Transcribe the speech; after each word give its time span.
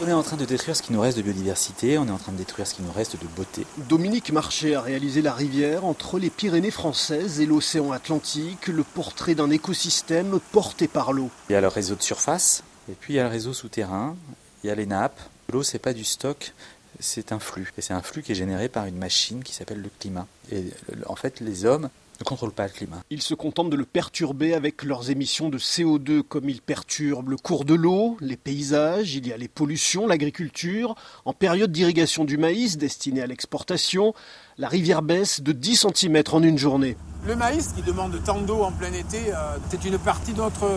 On 0.00 0.06
est 0.06 0.12
en 0.12 0.22
train 0.22 0.36
de 0.36 0.44
détruire 0.44 0.76
ce 0.76 0.82
qui 0.82 0.92
nous 0.92 1.00
reste 1.00 1.16
de 1.16 1.22
biodiversité, 1.22 1.98
on 1.98 2.06
est 2.06 2.12
en 2.12 2.18
train 2.18 2.30
de 2.30 2.36
détruire 2.36 2.68
ce 2.68 2.74
qui 2.74 2.82
nous 2.82 2.92
reste 2.92 3.20
de 3.20 3.26
beauté. 3.26 3.66
Dominique 3.88 4.30
Marché 4.30 4.76
a 4.76 4.80
réalisé 4.80 5.22
la 5.22 5.32
rivière 5.32 5.84
entre 5.84 6.20
les 6.20 6.30
Pyrénées 6.30 6.70
françaises 6.70 7.40
et 7.40 7.46
l'océan 7.46 7.90
Atlantique, 7.90 8.68
le 8.68 8.84
portrait 8.84 9.34
d'un 9.34 9.50
écosystème 9.50 10.38
porté 10.52 10.86
par 10.86 11.12
l'eau. 11.12 11.30
Il 11.50 11.54
y 11.54 11.56
a 11.56 11.60
le 11.60 11.66
réseau 11.66 11.96
de 11.96 12.02
surface, 12.02 12.62
et 12.88 12.92
puis 12.92 13.14
il 13.14 13.16
y 13.16 13.18
a 13.18 13.24
le 13.24 13.28
réseau 13.28 13.52
souterrain, 13.52 14.14
il 14.62 14.68
y 14.68 14.70
a 14.70 14.76
les 14.76 14.86
nappes. 14.86 15.20
L'eau, 15.52 15.64
c'est 15.64 15.80
pas 15.80 15.92
du 15.92 16.04
stock, 16.04 16.52
c'est 17.00 17.32
un 17.32 17.40
flux. 17.40 17.72
Et 17.76 17.82
c'est 17.82 17.94
un 17.94 18.02
flux 18.02 18.22
qui 18.22 18.30
est 18.30 18.36
généré 18.36 18.68
par 18.68 18.86
une 18.86 18.98
machine 18.98 19.42
qui 19.42 19.52
s'appelle 19.52 19.82
le 19.82 19.90
climat. 19.98 20.28
Et 20.52 20.66
en 21.06 21.16
fait, 21.16 21.40
les 21.40 21.64
hommes 21.64 21.90
ne 22.20 22.24
contrôlent 22.24 22.52
pas 22.52 22.64
le 22.64 22.72
climat. 22.72 23.02
Ils 23.10 23.22
se 23.22 23.34
contentent 23.34 23.70
de 23.70 23.76
le 23.76 23.84
perturber 23.84 24.54
avec 24.54 24.82
leurs 24.82 25.10
émissions 25.10 25.48
de 25.48 25.58
CO2 25.58 26.22
comme 26.22 26.48
ils 26.48 26.60
perturbent 26.60 27.28
le 27.28 27.36
cours 27.36 27.64
de 27.64 27.74
l'eau, 27.74 28.16
les 28.20 28.36
paysages, 28.36 29.14
il 29.14 29.26
y 29.26 29.32
a 29.32 29.36
les 29.36 29.48
pollutions, 29.48 30.06
l'agriculture. 30.06 30.94
En 31.24 31.32
période 31.32 31.70
d'irrigation 31.70 32.24
du 32.24 32.36
maïs 32.36 32.76
destiné 32.76 33.22
à 33.22 33.26
l'exportation, 33.26 34.14
la 34.56 34.68
rivière 34.68 35.02
baisse 35.02 35.40
de 35.40 35.52
10 35.52 35.86
cm 35.94 36.22
en 36.32 36.42
une 36.42 36.58
journée. 36.58 36.96
Le 37.26 37.36
maïs 37.36 37.72
qui 37.74 37.82
demande 37.82 38.20
tant 38.24 38.40
d'eau 38.40 38.62
en 38.62 38.72
plein 38.72 38.92
été, 38.92 39.32
euh, 39.32 39.56
c'est 39.70 39.84
une 39.84 39.98
partie 39.98 40.32
de 40.32 40.38
notre, 40.38 40.68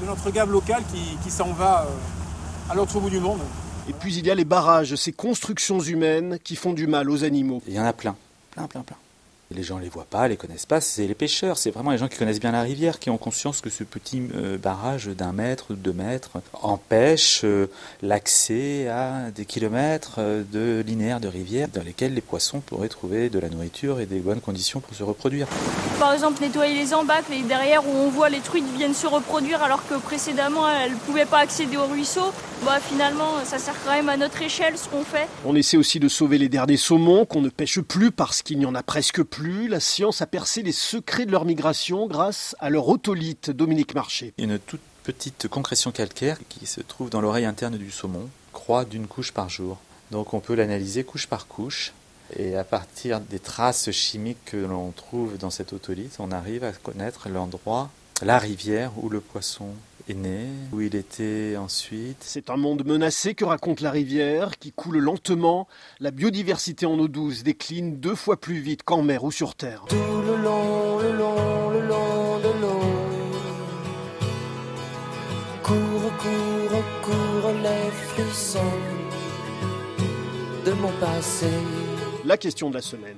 de 0.00 0.06
notre 0.06 0.30
gamme 0.30 0.50
locale 0.50 0.82
qui, 1.22 1.30
s'en 1.30 1.52
va 1.52 1.82
euh, 1.82 2.70
à 2.70 2.74
l'autre 2.74 2.98
bout 3.00 3.10
du 3.10 3.20
monde. 3.20 3.40
Et 3.88 3.92
puis 3.92 4.14
il 4.14 4.26
y 4.26 4.30
a 4.30 4.34
les 4.34 4.44
barrages, 4.44 4.94
ces 4.94 5.12
constructions 5.12 5.80
humaines 5.80 6.38
qui 6.42 6.56
font 6.56 6.72
du 6.72 6.86
mal 6.86 7.10
aux 7.10 7.24
animaux. 7.24 7.62
Il 7.66 7.74
y 7.74 7.80
en 7.80 7.84
a 7.84 7.92
plein, 7.92 8.14
plein, 8.52 8.66
plein, 8.66 8.82
plein. 8.82 8.96
Les 9.52 9.64
gens 9.64 9.78
ne 9.78 9.82
les 9.82 9.88
voient 9.88 10.06
pas, 10.08 10.28
les 10.28 10.36
connaissent 10.36 10.64
pas, 10.64 10.80
c'est 10.80 11.08
les 11.08 11.14
pêcheurs, 11.14 11.58
c'est 11.58 11.72
vraiment 11.72 11.90
les 11.90 11.98
gens 11.98 12.06
qui 12.06 12.16
connaissent 12.16 12.38
bien 12.38 12.52
la 12.52 12.62
rivière, 12.62 13.00
qui 13.00 13.10
ont 13.10 13.18
conscience 13.18 13.60
que 13.60 13.68
ce 13.68 13.82
petit 13.82 14.22
euh, 14.36 14.58
barrage 14.58 15.08
d'un 15.08 15.32
mètre, 15.32 15.74
deux 15.74 15.92
mètres, 15.92 16.30
empêche 16.62 17.40
euh, 17.42 17.66
l'accès 18.00 18.86
à 18.86 19.32
des 19.34 19.44
kilomètres 19.44 20.16
euh, 20.18 20.44
de 20.52 20.84
linéaires 20.86 21.18
de 21.18 21.26
rivière 21.26 21.66
dans 21.66 21.82
lesquels 21.82 22.14
les 22.14 22.20
poissons 22.20 22.60
pourraient 22.60 22.88
trouver 22.88 23.28
de 23.28 23.40
la 23.40 23.48
nourriture 23.48 23.98
et 23.98 24.06
des 24.06 24.20
bonnes 24.20 24.40
conditions 24.40 24.78
pour 24.78 24.94
se 24.94 25.02
reproduire. 25.02 25.48
Par 25.98 26.12
exemple, 26.12 26.40
nettoyer 26.40 26.76
les 26.76 26.94
embâcles 26.94 27.32
et 27.32 27.42
derrière 27.42 27.84
où 27.84 27.90
on 27.90 28.08
voit 28.08 28.28
les 28.28 28.38
truites 28.38 28.72
viennent 28.76 28.94
se 28.94 29.08
reproduire 29.08 29.64
alors 29.64 29.84
que 29.88 29.94
précédemment 29.94 30.68
elles 30.68 30.92
ne 30.92 30.96
pouvaient 30.98 31.26
pas 31.26 31.38
accéder 31.38 31.76
au 31.76 31.86
ruisseau, 31.86 32.32
bah 32.64 32.78
finalement 32.80 33.44
ça 33.44 33.58
sert 33.58 33.74
quand 33.84 33.92
même 33.92 34.08
à 34.08 34.16
notre 34.16 34.42
échelle 34.42 34.76
ce 34.76 34.88
qu'on 34.88 35.04
fait. 35.04 35.28
On 35.44 35.54
essaie 35.54 35.76
aussi 35.76 36.00
de 36.00 36.08
sauver 36.08 36.38
les 36.38 36.48
derniers 36.48 36.76
saumons 36.76 37.24
qu'on 37.24 37.40
ne 37.40 37.48
pêche 37.48 37.80
plus 37.80 38.10
parce 38.10 38.42
qu'il 38.42 38.58
n'y 38.58 38.66
en 38.66 38.74
a 38.74 38.82
presque 38.82 39.22
plus 39.22 39.68
la 39.68 39.80
science 39.80 40.22
a 40.22 40.26
percé 40.26 40.62
les 40.62 40.72
secrets 40.72 41.26
de 41.26 41.32
leur 41.32 41.44
migration 41.44 42.06
grâce 42.06 42.54
à 42.60 42.70
leur 42.70 42.88
otolite, 42.88 43.50
Dominique 43.50 43.94
Marché. 43.94 44.34
Une 44.38 44.58
toute 44.58 44.80
petite 45.02 45.48
concrétion 45.48 45.90
calcaire 45.90 46.38
qui 46.48 46.66
se 46.66 46.80
trouve 46.80 47.10
dans 47.10 47.20
l'oreille 47.20 47.46
interne 47.46 47.76
du 47.76 47.90
saumon 47.90 48.28
croît 48.52 48.84
d'une 48.84 49.06
couche 49.06 49.32
par 49.32 49.48
jour. 49.48 49.78
Donc 50.10 50.34
on 50.34 50.40
peut 50.40 50.54
l'analyser 50.54 51.04
couche 51.04 51.26
par 51.26 51.46
couche. 51.46 51.92
Et 52.36 52.56
à 52.56 52.62
partir 52.62 53.20
des 53.20 53.40
traces 53.40 53.90
chimiques 53.90 54.44
que 54.44 54.56
l'on 54.56 54.92
trouve 54.92 55.36
dans 55.36 55.50
cette 55.50 55.72
otolite, 55.72 56.16
on 56.20 56.30
arrive 56.30 56.62
à 56.62 56.70
connaître 56.70 57.28
l'endroit, 57.28 57.90
la 58.22 58.38
rivière 58.38 58.92
où 59.02 59.08
le 59.08 59.20
poisson 59.20 59.70
né, 60.14 60.46
où 60.72 60.80
il 60.80 60.94
était 60.94 61.56
ensuite. 61.56 62.18
C'est 62.20 62.50
un 62.50 62.56
monde 62.56 62.84
menacé 62.84 63.34
que 63.34 63.44
raconte 63.44 63.80
la 63.80 63.90
rivière, 63.90 64.58
qui 64.58 64.72
coule 64.72 64.98
lentement. 64.98 65.68
La 66.00 66.10
biodiversité 66.10 66.86
en 66.86 66.98
eau 66.98 67.08
douce 67.08 67.42
décline 67.42 67.98
deux 67.98 68.14
fois 68.14 68.40
plus 68.40 68.60
vite 68.60 68.82
qu'en 68.82 69.02
mer 69.02 69.24
ou 69.24 69.32
sur 69.32 69.54
terre. 69.54 69.84
Tout 69.88 69.96
le 69.96 70.36
long, 70.42 70.98
le 70.98 71.16
long, 71.16 71.70
le 71.70 71.80
long 71.86 72.38
de 72.38 72.60
l'eau. 72.60 72.80
Cours, 75.62 76.12
cours, 76.18 76.82
cours 77.02 77.52
les 77.62 77.90
frissons 78.08 78.60
de 80.64 80.72
mon 80.72 80.92
passé. 81.00 81.50
La 82.24 82.36
question 82.36 82.70
de 82.70 82.74
la 82.74 82.82
semaine 82.82 83.16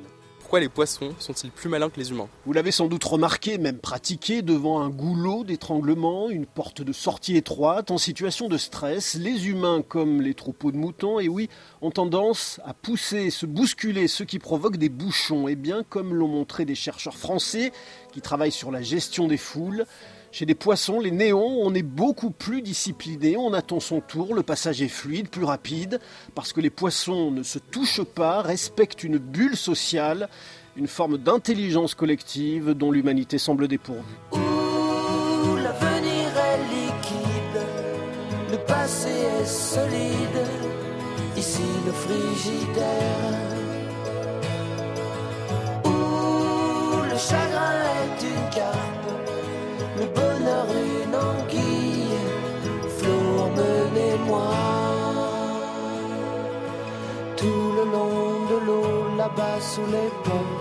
pourquoi 0.53 0.61
les 0.61 0.69
poissons 0.69 1.15
sont-ils 1.19 1.51
plus 1.51 1.71
malins 1.71 1.89
que 1.89 1.99
les 1.99 2.11
humains? 2.11 2.29
Vous 2.45 2.53
l'avez 2.53 2.73
sans 2.73 2.87
doute 2.87 3.05
remarqué, 3.05 3.57
même 3.57 3.79
pratiqué, 3.79 4.43
devant 4.43 4.83
un 4.83 4.91
goulot 4.91 5.45
d'étranglement, 5.45 6.29
une 6.29 6.45
porte 6.45 6.83
de 6.83 6.93
sortie 6.93 7.39
étroite, 7.39 7.91
en 7.91 7.97
situation 7.97 8.51
de 8.51 8.59
stress, 8.59 9.15
les 9.15 9.49
humains, 9.49 9.81
comme 9.81 10.21
les 10.21 10.35
troupeaux 10.35 10.71
de 10.71 10.77
moutons, 10.77 11.19
et 11.19 11.27
oui, 11.27 11.49
ont 11.81 11.91
tendance 11.91 12.61
à 12.67 12.75
pousser, 12.75 13.31
se 13.31 13.47
bousculer, 13.47 14.09
ce 14.09 14.25
qui 14.25 14.39
provoque 14.39 14.77
des 14.77 14.91
bouchons. 14.91 15.49
Et 15.49 15.57
bien, 15.57 15.85
comme 15.89 16.13
l'ont 16.13 16.29
montré 16.29 16.67
des 16.67 16.75
chercheurs 16.75 17.17
français 17.17 17.73
qui 18.13 18.21
travaillent 18.21 18.53
sur 18.53 18.71
la 18.71 18.83
gestion 18.83 19.29
des 19.29 19.39
foules, 19.39 19.87
chez 20.33 20.47
les 20.47 20.55
poissons, 20.55 20.99
les 20.99 21.11
néons, 21.11 21.59
on 21.61 21.75
est 21.75 21.83
beaucoup 21.83 22.31
plus 22.31 22.63
discipliné, 22.63 23.37
on 23.37 23.53
attend 23.53 23.81
son 23.81 24.01
tour, 24.01 24.35
le 24.35 24.43
passage 24.43 24.81
est 24.81 24.89
fluide, 24.89 25.29
plus 25.29 25.45
rapide, 25.45 26.01
parce 26.35 26.55
que 26.55 26.63
les 26.63 26.71
poissons 26.71 27.31
ne 27.31 27.43
se 27.43 27.59
touchent 27.59 28.03
pas, 28.03 28.41
respectent 28.41 29.05
une 29.05 29.19
bulle 29.19 29.59
sociale, 29.59 30.31
une 30.75 30.89
forme 30.89 31.19
d'intelligence 31.19 31.95
collective 31.95 32.71
dont 32.71 32.91
l'humanité 32.91 33.37
semble 33.37 33.69
dépourvue. 33.69 34.01
l'avenir 34.33 36.31
est 36.35 36.59
liquide, 36.75 37.67
le 38.53 38.57
passé 38.67 39.11
est 39.11 39.45
solide, 39.45 40.47
ici 41.37 41.63
le 41.85 41.93
frigidaire. 41.93 43.53
Tout 57.43 57.73
le 57.77 57.85
long 57.91 58.47
de 58.51 58.67
l'eau, 58.67 59.17
là-bas 59.17 59.61
sous 59.61 59.87
les 59.97 60.11
ponts, 60.23 60.55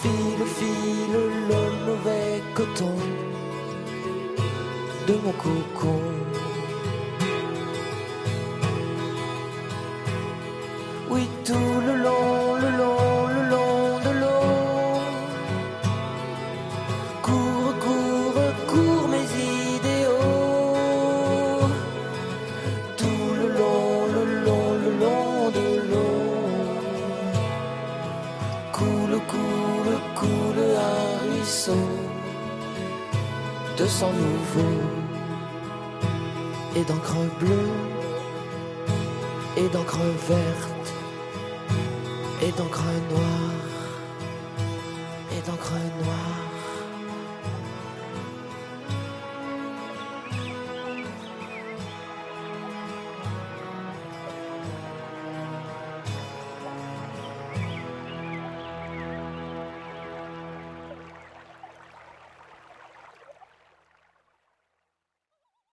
file, 0.00 0.44
file 0.56 1.20
le 1.50 1.62
mauvais 1.86 2.42
coton 2.52 2.96
de 5.06 5.14
mon 5.24 5.34
cocon. 5.44 6.00
Oui, 11.10 11.28
tout 11.44 11.73
de 33.78 33.86
sang 33.86 34.12
nouveau 34.12 34.82
et 36.76 36.84
d'encre 36.84 37.16
bleue 37.40 37.70
et 39.56 39.68
d'encre 39.70 39.98
verte 40.28 40.94
et 42.42 42.52
d'encre 42.58 42.82
noire 43.10 43.64
et 45.32 45.40
d'encre 45.46 45.80
noire 46.02 46.53